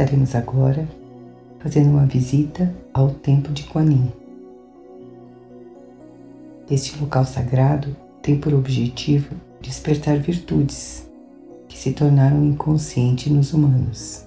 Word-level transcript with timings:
Estaremos 0.00 0.34
agora 0.34 0.88
fazendo 1.58 1.90
uma 1.90 2.06
visita 2.06 2.74
ao 2.94 3.10
Templo 3.10 3.52
de 3.52 3.64
Quanin. 3.64 4.10
Este 6.70 6.98
local 6.98 7.26
sagrado 7.26 7.94
tem 8.22 8.40
por 8.40 8.54
objetivo 8.54 9.34
despertar 9.60 10.18
virtudes 10.18 11.06
que 11.68 11.76
se 11.76 11.92
tornaram 11.92 12.42
inconscientes 12.42 13.30
nos 13.30 13.52
humanos. 13.52 14.24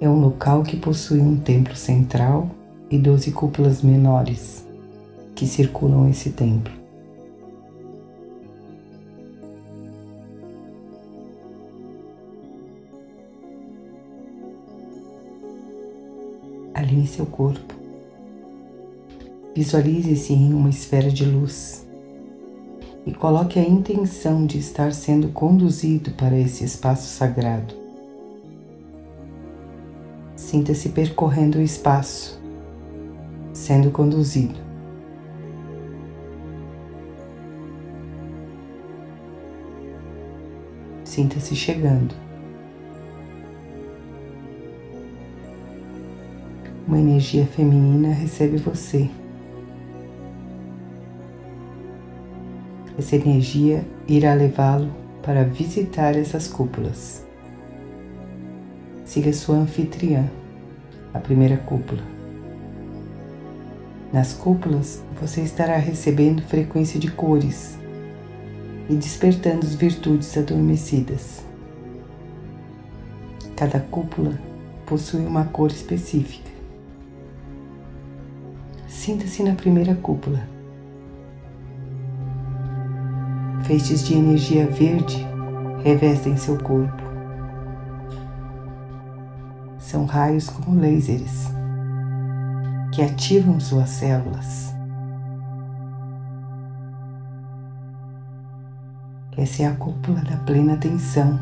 É 0.00 0.08
um 0.08 0.20
local 0.20 0.62
que 0.62 0.76
possui 0.76 1.18
um 1.18 1.36
templo 1.36 1.74
central 1.74 2.48
e 2.88 2.96
doze 2.96 3.32
cúpulas 3.32 3.82
menores 3.82 4.64
que 5.34 5.48
circulam 5.48 6.08
esse 6.08 6.30
templo. 6.30 6.81
Alinhe 16.92 17.06
seu 17.06 17.24
corpo. 17.24 17.74
Visualize-se 19.54 20.34
em 20.34 20.52
uma 20.52 20.68
esfera 20.68 21.10
de 21.10 21.24
luz 21.24 21.86
e 23.06 23.12
coloque 23.14 23.58
a 23.58 23.62
intenção 23.62 24.44
de 24.44 24.58
estar 24.58 24.92
sendo 24.92 25.28
conduzido 25.28 26.10
para 26.12 26.38
esse 26.38 26.64
espaço 26.64 27.08
sagrado. 27.08 27.74
Sinta-se 30.36 30.90
percorrendo 30.90 31.58
o 31.58 31.62
espaço, 31.62 32.38
sendo 33.54 33.90
conduzido. 33.90 34.60
Sinta-se 41.04 41.56
chegando. 41.56 42.31
Uma 46.92 47.00
energia 47.00 47.46
feminina 47.46 48.12
recebe 48.12 48.58
você. 48.58 49.08
Essa 52.98 53.16
energia 53.16 53.82
irá 54.06 54.34
levá-lo 54.34 54.92
para 55.22 55.42
visitar 55.42 56.14
essas 56.14 56.46
cúpulas. 56.46 57.24
Siga 59.06 59.32
sua 59.32 59.56
anfitriã, 59.56 60.28
a 61.14 61.18
primeira 61.18 61.56
cúpula. 61.56 62.02
Nas 64.12 64.34
cúpulas, 64.34 65.02
você 65.18 65.40
estará 65.40 65.78
recebendo 65.78 66.42
frequência 66.42 67.00
de 67.00 67.10
cores 67.10 67.78
e 68.90 68.94
despertando 68.94 69.64
as 69.64 69.74
virtudes 69.74 70.36
adormecidas. 70.36 71.42
Cada 73.56 73.80
cúpula 73.80 74.38
possui 74.84 75.24
uma 75.24 75.46
cor 75.46 75.70
específica. 75.70 76.51
Sinta-se 79.02 79.42
na 79.42 79.56
primeira 79.56 79.96
cúpula 79.96 80.38
Feixes 83.64 84.06
de 84.06 84.14
energia 84.14 84.70
verde 84.70 85.26
revestem 85.82 86.36
seu 86.36 86.56
corpo. 86.62 87.02
São 89.76 90.04
raios 90.06 90.48
como 90.48 90.80
lasers 90.80 91.48
que 92.92 93.02
ativam 93.02 93.58
suas 93.58 93.90
células. 93.90 94.72
Essa 99.36 99.64
é 99.64 99.66
a 99.66 99.74
cúpula 99.74 100.20
da 100.20 100.36
plena 100.36 100.74
atenção 100.74 101.40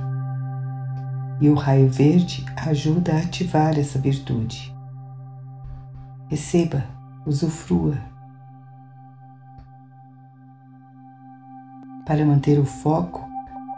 e 1.42 1.50
o 1.50 1.54
raio 1.54 1.90
verde 1.90 2.42
ajuda 2.56 3.12
a 3.12 3.18
ativar 3.18 3.78
essa 3.78 3.98
virtude. 3.98 4.74
Receba, 6.30 6.98
usufrua 7.26 8.10
Para 12.10 12.26
manter 12.26 12.58
o 12.58 12.64
foco, 12.64 13.24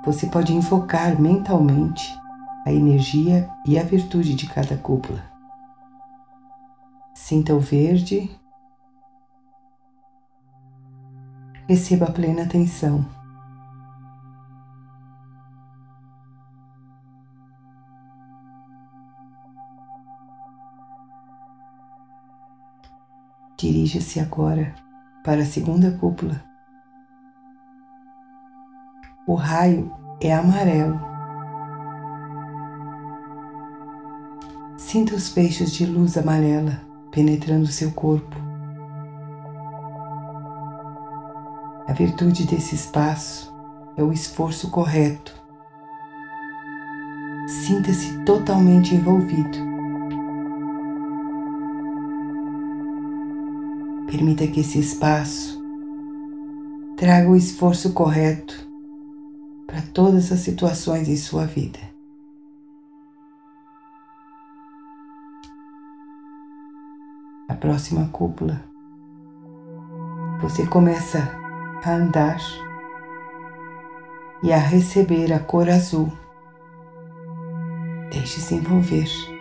você 0.03 0.27
pode 0.27 0.55
invocar 0.55 1.21
mentalmente 1.21 2.19
a 2.67 2.73
energia 2.73 3.47
e 3.67 3.79
a 3.79 3.83
virtude 3.83 4.35
de 4.35 4.47
cada 4.47 4.75
cúpula. 4.75 5.23
Sinta 7.13 7.55
o 7.55 7.61
verde. 7.61 8.31
Receba 11.69 12.07
a 12.07 12.11
plena 12.11 12.45
atenção. 12.45 13.05
Dirija-se 23.63 24.19
agora 24.19 24.75
para 25.23 25.43
a 25.43 25.47
segunda 25.47 25.93
cúpula 25.93 26.43
o 29.25 29.35
raio 29.37 29.89
é 30.21 30.35
amarelo. 30.35 31.01
Sinta 34.77 35.15
os 35.15 35.29
feixes 35.29 35.71
de 35.71 35.87
luz 35.87 36.19
amarela 36.19 36.83
penetrando 37.13 37.69
seu 37.69 37.93
corpo. 37.93 38.35
A 41.87 41.93
virtude 41.93 42.45
desse 42.45 42.75
espaço 42.75 43.55
é 43.97 44.03
o 44.03 44.13
esforço 44.13 44.71
correto. 44.71 45.41
Sinta-se 47.47 48.25
totalmente 48.25 48.93
envolvido. 48.93 49.72
Permita 54.13 54.47
que 54.47 54.61
esse 54.61 54.79
espaço 54.79 55.59
traga 56.99 57.31
o 57.31 57.35
esforço 57.35 57.95
correto 57.95 58.55
para 59.67 59.81
todas 59.81 60.31
as 60.31 60.41
situações 60.41 61.09
em 61.09 61.17
sua 61.17 61.47
vida. 61.47 61.79
A 67.49 67.55
próxima 67.55 68.07
cúpula, 68.09 68.63
você 70.43 70.67
começa 70.67 71.35
a 71.83 71.91
andar 71.91 72.39
e 74.43 74.53
a 74.53 74.59
receber 74.59 75.33
a 75.33 75.39
cor 75.39 75.71
azul. 75.71 76.13
Deixe-se 78.11 78.57
envolver. 78.57 79.32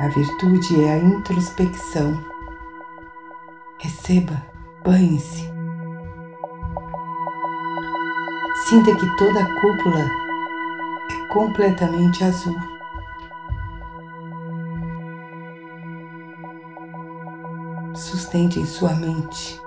A 0.00 0.08
virtude 0.08 0.82
é 0.82 0.94
a 0.94 0.96
introspecção. 0.96 2.18
Receba, 3.76 4.42
banhe-se. 4.82 5.44
Sinta 8.66 8.96
que 8.96 9.16
toda 9.18 9.42
a 9.42 9.60
cúpula 9.60 10.00
é 10.00 11.26
completamente 11.28 12.24
azul. 12.24 12.56
Sustente 17.94 18.58
em 18.58 18.64
sua 18.64 18.94
mente 18.94 19.60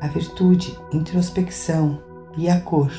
a 0.00 0.06
virtude, 0.06 0.78
introspecção 0.92 2.00
e 2.36 2.48
a 2.48 2.60
cor. 2.60 2.92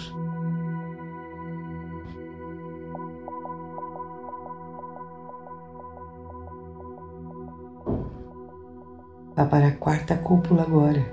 Vá 9.41 9.47
para 9.47 9.69
a 9.69 9.71
quarta 9.71 10.15
cúpula 10.15 10.61
agora. 10.61 11.03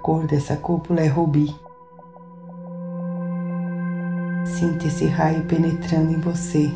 cor 0.00 0.24
dessa 0.24 0.56
cúpula 0.56 1.00
é 1.00 1.08
rubi. 1.08 1.52
Sinta 4.44 4.86
esse 4.86 5.06
raio 5.06 5.44
penetrando 5.46 6.12
em 6.12 6.20
você. 6.20 6.70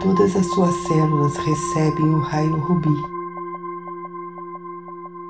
Todas 0.00 0.34
as 0.34 0.46
suas 0.54 0.74
células 0.86 1.36
recebem 1.36 2.14
o 2.14 2.20
raio 2.20 2.58
rubi. 2.60 2.96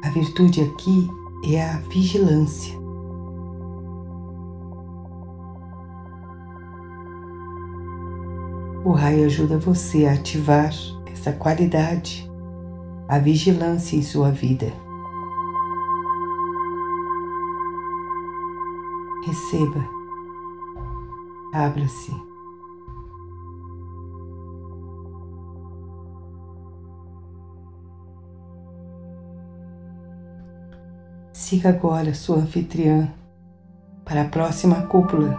A 0.04 0.10
virtude 0.10 0.62
aqui 0.62 1.10
é 1.44 1.60
a 1.68 1.78
vigilância. 1.78 2.78
O 8.84 8.92
raio 8.92 9.26
ajuda 9.26 9.58
você 9.58 10.06
a 10.06 10.12
ativar 10.12 10.70
essa 11.18 11.32
qualidade, 11.32 12.30
a 13.08 13.18
vigilância 13.18 13.96
em 13.96 14.02
sua 14.02 14.30
vida. 14.30 14.72
receba, 19.28 19.84
abra-se. 21.52 22.12
Siga 31.32 31.68
agora 31.70 32.14
sua 32.14 32.38
anfitriã 32.38 33.12
para 34.04 34.22
a 34.22 34.28
próxima 34.28 34.86
cúpula, 34.86 35.38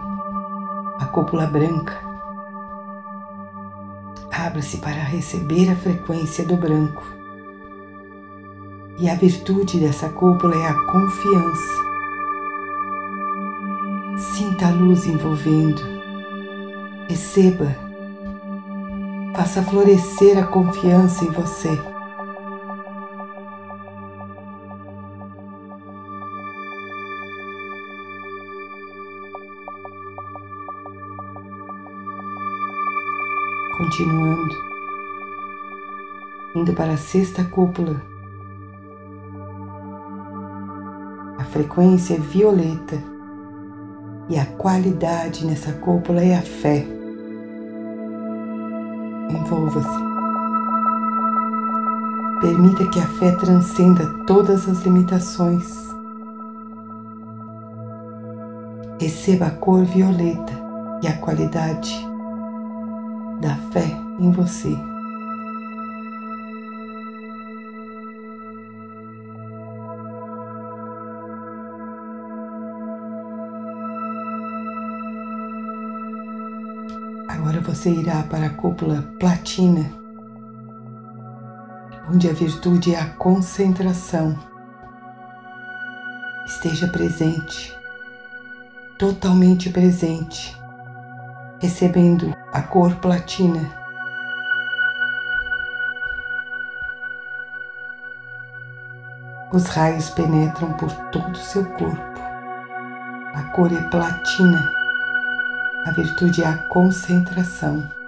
a 1.00 1.06
cúpula 1.06 1.46
branca. 1.46 2.09
Abra-se 4.60 4.76
para 4.76 5.02
receber 5.02 5.70
a 5.70 5.74
frequência 5.74 6.44
do 6.44 6.54
branco. 6.54 7.02
E 8.98 9.08
a 9.08 9.14
virtude 9.14 9.80
dessa 9.80 10.10
cúpula 10.10 10.54
é 10.54 10.66
a 10.66 10.74
confiança. 10.74 11.82
Sinta 14.34 14.66
a 14.66 14.70
luz 14.70 15.06
envolvendo. 15.06 15.80
Receba. 17.08 17.74
Faça 19.34 19.62
florescer 19.62 20.36
a 20.36 20.46
confiança 20.46 21.24
em 21.24 21.30
você. 21.30 21.89
Continuando, 33.80 34.54
indo 36.54 36.74
para 36.74 36.92
a 36.92 36.96
sexta 36.98 37.42
cúpula. 37.44 37.96
A 41.38 41.44
frequência 41.44 42.12
é 42.12 42.18
violeta 42.18 43.02
e 44.28 44.38
a 44.38 44.44
qualidade 44.44 45.46
nessa 45.46 45.72
cúpula 45.72 46.22
é 46.22 46.36
a 46.36 46.42
fé. 46.42 46.84
Envolva-se. 49.30 50.04
Permita 52.42 52.86
que 52.90 53.00
a 53.00 53.06
fé 53.06 53.32
transcenda 53.36 54.06
todas 54.26 54.68
as 54.68 54.82
limitações. 54.82 55.74
Receba 59.00 59.46
a 59.46 59.50
cor 59.50 59.86
violeta 59.86 60.52
e 61.02 61.08
a 61.08 61.16
qualidade 61.16 62.09
da 63.40 63.56
fé 63.72 63.98
em 64.18 64.30
você. 64.30 64.76
Agora 77.28 77.60
você 77.62 77.90
irá 77.90 78.22
para 78.24 78.46
a 78.46 78.50
cúpula 78.50 79.02
platina, 79.18 79.90
onde 82.12 82.28
a 82.28 82.32
virtude 82.32 82.94
é 82.94 83.00
a 83.00 83.08
concentração. 83.14 84.38
Esteja 86.46 86.88
presente, 86.88 87.74
totalmente 88.98 89.70
presente, 89.70 90.59
recebendo 91.60 92.34
a 92.52 92.62
cor 92.62 92.96
platina. 92.96 93.70
Os 99.52 99.66
raios 99.66 100.08
penetram 100.10 100.72
por 100.72 100.90
todo 101.10 101.32
o 101.32 101.36
seu 101.36 101.64
corpo. 101.72 102.20
A 103.34 103.42
cor 103.54 103.70
é 103.72 103.82
platina. 103.90 104.72
A 105.86 105.90
virtude 105.92 106.42
é 106.42 106.46
a 106.46 106.58
concentração. 106.68 107.99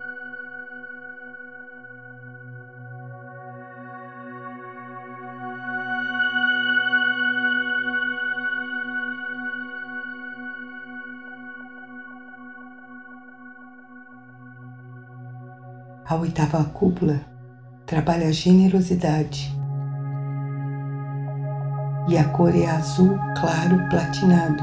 Oitava 16.42 16.64
cúpula 16.64 17.20
trabalha 17.86 18.26
a 18.26 18.32
generosidade 18.32 19.54
e 22.08 22.18
a 22.18 22.24
cor 22.24 22.54
é 22.54 22.66
azul 22.66 23.16
claro 23.40 23.78
platinado. 23.88 24.62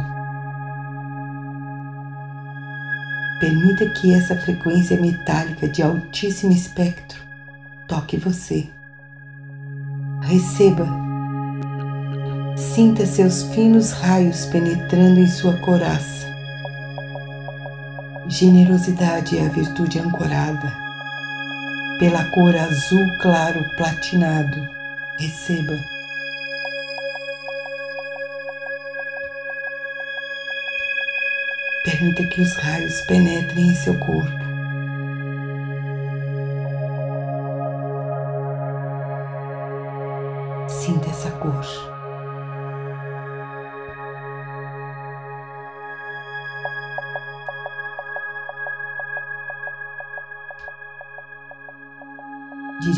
Permita 3.40 3.90
que 3.92 4.14
essa 4.14 4.36
frequência 4.36 5.00
metálica 5.00 5.70
de 5.70 5.82
altíssimo 5.82 6.52
espectro 6.52 7.22
toque 7.88 8.18
você. 8.18 8.70
Receba. 10.22 10.86
Sinta 12.58 13.06
seus 13.06 13.44
finos 13.44 13.92
raios 13.92 14.46
penetrando 14.48 15.22
em 15.22 15.28
sua 15.28 15.58
coraça. 15.60 16.28
Generosidade 18.28 19.38
é 19.38 19.46
a 19.46 19.50
virtude 19.50 19.98
ancorada 19.98 20.89
pela 22.00 22.24
cor 22.30 22.56
azul 22.56 23.14
claro 23.18 23.66
platinado. 23.76 24.68
Receba. 25.20 25.78
Permita 31.84 32.24
que 32.24 32.42
os 32.42 32.56
raios 32.56 33.02
penetrem 33.02 33.68
em 33.68 33.76
seu 33.76 34.00
corpo. 34.00 34.32
Sinta 40.70 41.10
essa 41.10 41.30
cor. 41.32 41.99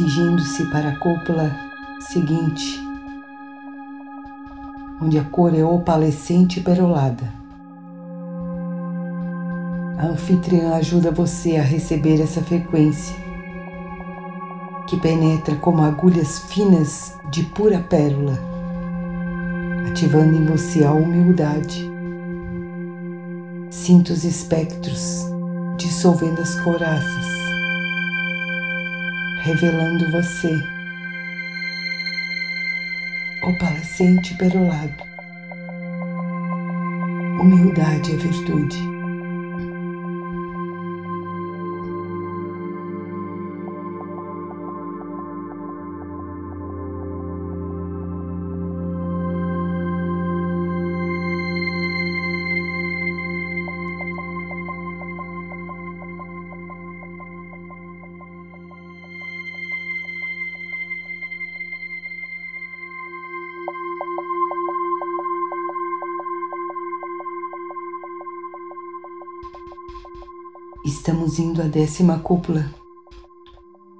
Dirigindo-se 0.02 0.66
para 0.66 0.90
a 0.90 0.96
cúpula 0.96 1.56
seguinte, 2.00 2.82
onde 5.00 5.20
a 5.20 5.24
cor 5.24 5.54
é 5.54 5.64
opalescente 5.64 6.60
e 6.60 6.64
perolada. 6.64 7.32
A 10.00 10.08
anfitriã 10.08 10.74
ajuda 10.74 11.12
você 11.12 11.58
a 11.58 11.62
receber 11.62 12.20
essa 12.20 12.42
frequência, 12.42 13.16
que 14.88 14.98
penetra 15.00 15.56
como 15.58 15.84
agulhas 15.84 16.40
finas 16.52 17.16
de 17.30 17.44
pura 17.44 17.80
pérola, 17.80 18.40
ativando 19.88 20.36
em 20.36 20.46
você 20.46 20.84
a 20.84 20.92
humildade. 20.92 21.88
Sinta 23.70 24.14
os 24.14 24.24
espectros 24.24 25.28
dissolvendo 25.78 26.42
as 26.42 26.60
coraças 26.60 27.41
revelando 29.42 30.08
você, 30.12 30.62
opalescente 33.42 34.36
perolado. 34.36 35.04
Humildade 37.40 38.12
é 38.12 38.18
virtude. 38.18 38.91
Estamos 70.92 71.40
indo 71.40 71.62
à 71.62 71.68
décima 71.68 72.20
cúpula, 72.20 72.70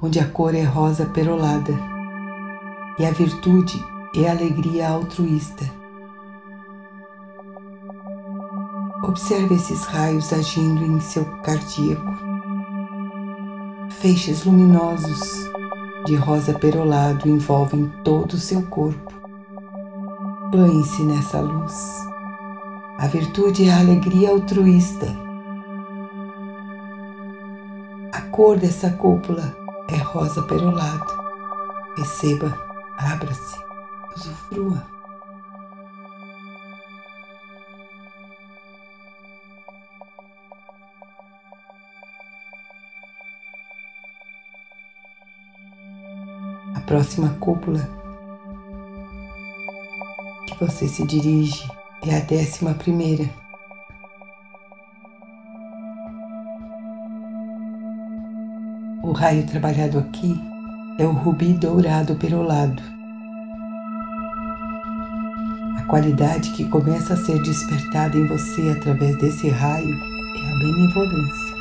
onde 0.04 0.20
a 0.20 0.28
cor 0.28 0.54
é 0.54 0.64
rosa 0.64 1.06
perolada 1.06 1.74
e 3.00 3.06
a 3.06 3.12
virtude 3.12 3.82
é 4.14 4.30
alegria 4.30 4.90
altruísta. 4.90 5.64
Observe 9.06 9.56
esses 9.56 9.86
raios 9.86 10.34
agindo 10.34 10.84
em 10.84 11.00
seu 11.00 11.24
cardíaco. 11.44 12.12
Feixes 14.02 14.44
luminosos 14.44 15.50
de 16.06 16.16
rosa 16.16 16.54
perolado 16.60 17.30
envolvem 17.30 17.90
todo 18.04 18.34
o 18.34 18.38
seu 18.38 18.64
corpo. 18.64 19.14
Banhe-se 20.52 21.04
nessa 21.04 21.40
luz. 21.40 21.74
A 23.00 23.08
virtude 23.08 23.70
é 23.70 23.72
a 23.72 23.80
alegria 23.80 24.32
altruísta 24.32 25.31
cor 28.32 28.58
dessa 28.58 28.90
cúpula 28.92 29.56
é 29.90 29.98
rosa 29.98 30.42
perolado. 30.44 31.22
Receba, 31.98 32.58
abra-se, 32.98 33.58
usufrua. 34.16 34.88
A 46.74 46.80
próxima 46.86 47.36
cúpula 47.40 47.82
que 50.48 50.58
você 50.58 50.88
se 50.88 51.06
dirige 51.06 51.70
é 52.02 52.16
a 52.16 52.22
décima 52.22 52.74
primeira. 52.74 53.41
Raio 59.22 59.46
trabalhado 59.46 60.00
aqui 60.00 60.36
é 60.98 61.06
o 61.06 61.12
rubi 61.12 61.54
dourado 61.54 62.16
perolado. 62.16 62.82
A 65.78 65.84
qualidade 65.84 66.50
que 66.54 66.68
começa 66.68 67.14
a 67.14 67.18
ser 67.18 67.40
despertada 67.44 68.18
em 68.18 68.26
você 68.26 68.76
através 68.76 69.16
desse 69.20 69.48
raio 69.48 69.94
é 69.94 70.52
a 70.52 70.58
benevolência. 70.58 71.56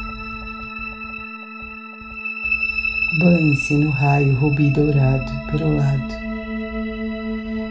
Banhe-se 3.19 3.75
no 3.77 3.91
raio 3.91 4.35
rubi 4.37 4.71
dourado 4.71 5.31
perolado 5.51 6.15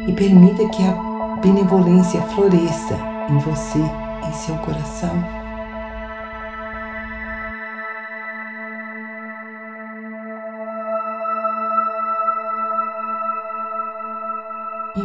e 0.08 0.14
permita 0.14 0.70
que 0.70 0.84
a 0.84 1.40
benevolência 1.42 2.22
floresça 2.36 2.96
em 3.28 3.40
você, 3.40 3.80
em 3.80 4.34
seu 4.34 4.56
coração 4.58 5.49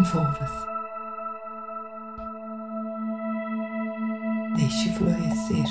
envolva-se. 0.04 0.66
Deixe 4.54 4.92
florescer. 4.92 5.64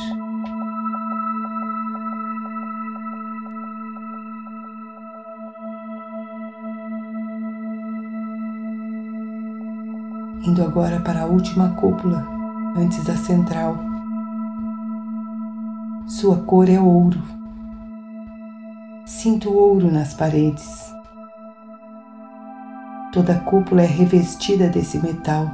Indo 10.45 10.63
agora 10.63 10.99
para 10.99 11.21
a 11.21 11.25
última 11.25 11.69
cúpula, 11.75 12.25
antes 12.75 13.03
da 13.05 13.15
central. 13.15 13.77
Sua 16.07 16.37
cor 16.37 16.67
é 16.69 16.79
ouro. 16.79 17.21
Sinto 19.05 19.53
ouro 19.53 19.91
nas 19.91 20.13
paredes. 20.13 20.92
Toda 23.13 23.33
a 23.33 23.39
cúpula 23.41 23.83
é 23.83 23.85
revestida 23.85 24.67
desse 24.67 24.97
metal. 24.97 25.47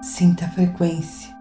Sinta 0.00 0.44
a 0.44 0.48
frequência. 0.48 1.34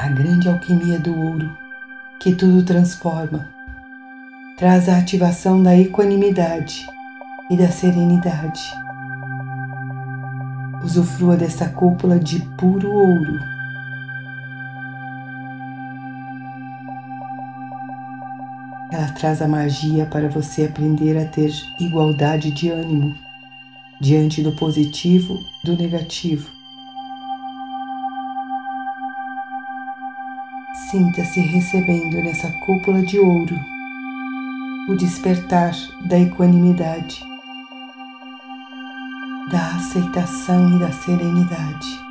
A 0.00 0.08
grande 0.08 0.48
alquimia 0.48 0.98
do 0.98 1.14
ouro, 1.14 1.54
que 2.18 2.34
tudo 2.34 2.64
transforma, 2.64 3.50
traz 4.56 4.88
a 4.88 4.96
ativação 4.96 5.62
da 5.62 5.76
equanimidade 5.76 6.86
e 7.50 7.56
da 7.58 7.68
serenidade. 7.68 8.62
Usufrua 10.82 11.36
dessa 11.36 11.68
cúpula 11.68 12.18
de 12.18 12.40
puro 12.56 12.90
ouro 12.90 13.59
traz 19.08 19.40
a 19.40 19.48
magia 19.48 20.06
para 20.06 20.28
você 20.28 20.64
aprender 20.64 21.16
a 21.16 21.24
ter 21.24 21.52
igualdade 21.78 22.50
de 22.50 22.70
ânimo 22.70 23.14
diante 24.00 24.42
do 24.42 24.52
positivo, 24.52 25.38
do 25.64 25.76
negativo. 25.76 26.50
Sinta-se 30.90 31.40
recebendo 31.40 32.16
nessa 32.16 32.50
cúpula 32.64 33.02
de 33.02 33.18
ouro 33.18 33.54
o 34.88 34.94
despertar 34.96 35.72
da 36.04 36.18
equanimidade, 36.18 37.20
da 39.50 39.76
aceitação 39.76 40.76
e 40.76 40.80
da 40.80 40.90
serenidade. 40.90 42.09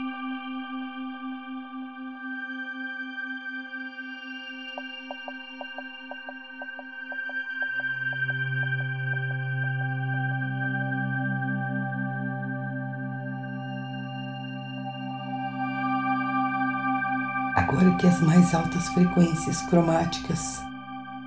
Agora 17.69 17.95
que 17.97 18.07
as 18.07 18.19
mais 18.19 18.55
altas 18.55 18.89
frequências 18.89 19.61
cromáticas 19.61 20.59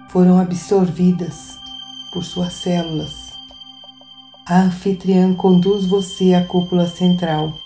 foram 0.09 0.41
absorvidas 0.41 1.57
por 2.13 2.25
suas 2.25 2.53
células, 2.55 3.35
a 4.45 4.63
anfitriã 4.63 5.33
conduz 5.35 5.87
você 5.87 6.35
à 6.35 6.45
cúpula 6.45 6.89
central. 6.89 7.57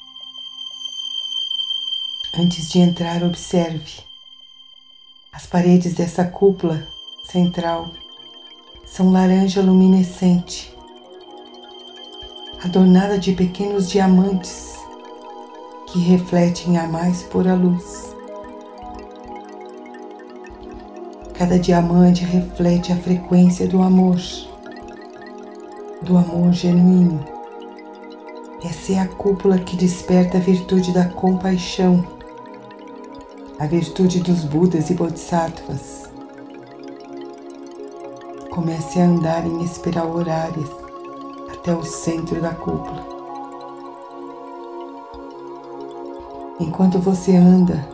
Antes 2.38 2.68
de 2.68 2.80
entrar, 2.80 3.22
observe. 3.22 4.00
As 5.32 5.46
paredes 5.46 5.94
dessa 5.94 6.26
cúpula 6.26 6.86
central 7.24 7.90
são 8.84 9.10
laranja 9.10 9.62
luminescente, 9.62 10.76
adornada 12.62 13.18
de 13.18 13.32
pequenos 13.32 13.88
diamantes 13.88 14.74
que 15.90 15.98
refletem 15.98 16.76
a 16.76 16.86
mais 16.86 17.22
pura 17.22 17.54
luz. 17.54 18.15
Cada 21.38 21.58
diamante 21.58 22.24
reflete 22.24 22.94
a 22.94 22.96
frequência 22.96 23.68
do 23.68 23.82
amor, 23.82 24.16
do 26.00 26.16
amor 26.16 26.50
genuíno. 26.54 27.22
Essa 28.64 28.94
é 28.94 28.98
a 29.00 29.06
cúpula 29.06 29.58
que 29.58 29.76
desperta 29.76 30.38
a 30.38 30.40
virtude 30.40 30.94
da 30.94 31.04
compaixão, 31.04 32.02
a 33.58 33.66
virtude 33.66 34.20
dos 34.20 34.44
Budas 34.44 34.88
e 34.88 34.94
Bodhisattvas. 34.94 36.10
Comece 38.50 38.98
a 38.98 39.04
andar 39.04 39.46
em 39.46 39.62
espiral 39.62 40.16
horária 40.16 40.64
até 41.52 41.74
o 41.74 41.84
centro 41.84 42.40
da 42.40 42.54
cúpula. 42.54 43.06
Enquanto 46.58 46.98
você 46.98 47.36
anda, 47.36 47.86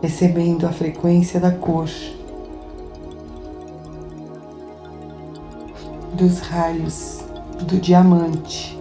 recebendo 0.00 0.66
a 0.66 0.72
frequência 0.72 1.38
da 1.38 1.50
cor, 1.50 1.90
dos 6.16 6.40
raios 6.40 7.20
do 7.62 7.78
diamante. 7.78 8.76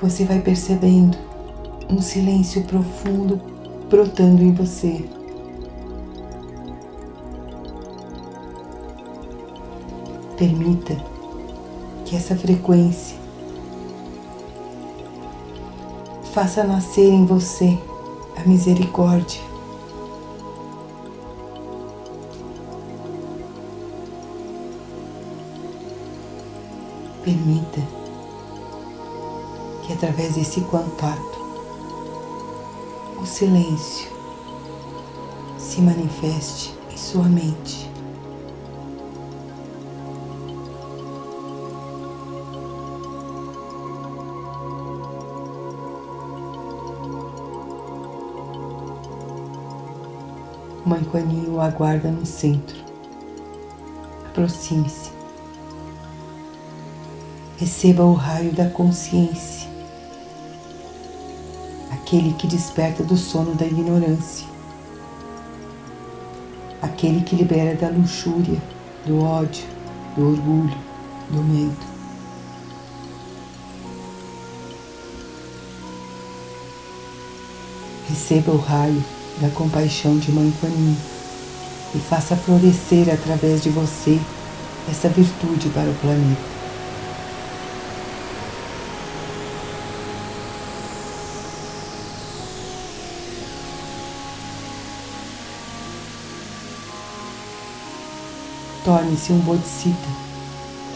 Você 0.00 0.24
vai 0.24 0.40
percebendo 0.40 1.16
um 1.90 2.00
silêncio 2.00 2.62
profundo 2.64 3.40
brotando 3.88 4.42
em 4.42 4.52
você. 4.52 5.04
Permita 10.36 10.96
que 12.04 12.16
essa 12.16 12.36
frequência 12.36 13.16
faça 16.32 16.64
nascer 16.64 17.08
em 17.08 17.26
você 17.26 17.76
a 18.36 18.48
misericórdia, 18.48 19.40
Permita 27.22 27.80
que 29.82 29.92
através 29.92 30.34
desse 30.36 30.62
contato 30.62 31.38
o 33.20 33.26
silêncio 33.26 34.10
se 35.58 35.82
manifeste 35.82 36.74
em 36.90 36.96
sua 36.96 37.24
mente. 37.24 37.90
Mãe 50.86 51.04
Quaninho 51.04 51.56
o 51.56 51.60
aguarda 51.60 52.10
no 52.10 52.24
centro. 52.24 52.76
Aproxime-se 54.26 55.19
receba 57.60 58.02
o 58.02 58.14
raio 58.14 58.52
da 58.52 58.70
consciência, 58.70 59.68
aquele 61.92 62.32
que 62.32 62.46
desperta 62.46 63.02
do 63.02 63.18
sono 63.18 63.54
da 63.54 63.66
ignorância, 63.66 64.46
aquele 66.80 67.20
que 67.20 67.36
libera 67.36 67.74
da 67.76 67.88
luxúria, 67.88 68.58
do 69.04 69.22
ódio, 69.22 69.66
do 70.16 70.30
orgulho, 70.30 70.78
do 71.28 71.42
medo. 71.42 71.90
Receba 78.08 78.52
o 78.52 78.56
raio 78.56 79.04
da 79.38 79.50
compaixão 79.50 80.16
de 80.18 80.32
Mãe 80.32 80.50
Quanin 80.62 80.96
e 81.94 81.98
faça 81.98 82.34
florescer 82.34 83.12
através 83.12 83.62
de 83.62 83.68
você 83.68 84.18
essa 84.88 85.10
virtude 85.10 85.68
para 85.68 85.90
o 85.90 85.94
planeta. 85.96 86.49
Torne-se 98.90 99.32
um 99.32 99.38
bodhisattva, 99.38 99.94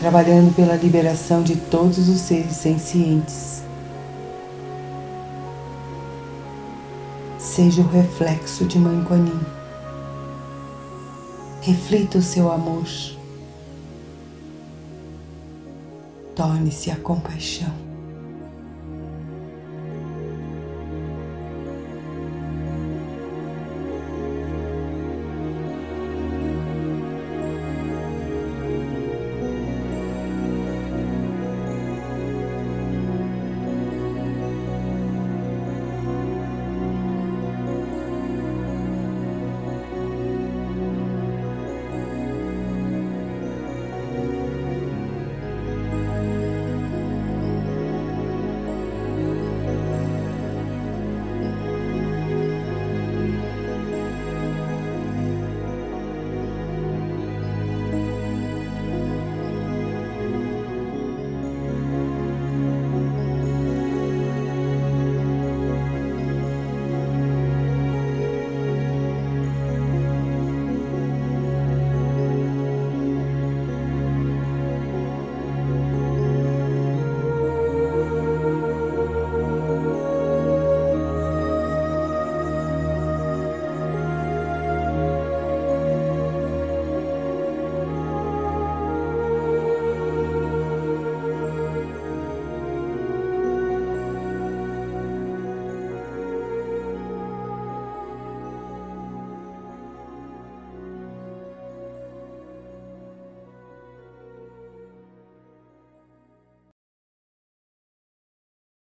trabalhando 0.01 0.53
pela 0.53 0.75
liberação 0.75 1.45
de 1.45 1.55
todos 1.55 2.09
os 2.09 2.19
seres 2.23 2.57
sencientes. 2.57 3.63
Seja 7.39 7.83
o 7.83 7.87
reflexo 7.87 8.65
de 8.65 8.81
Mãe 8.81 9.01
Kuan 9.05 9.31
Reflita 11.61 12.19
o 12.19 12.23
seu 12.23 12.51
amor. 12.51 12.83
Torne-se 16.35 16.91
a 16.91 16.97
compaixão. 16.97 17.84